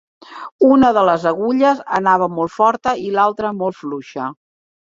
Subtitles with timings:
[0.67, 4.31] Una de les agulles anava molt forta i l'altra molt fluixa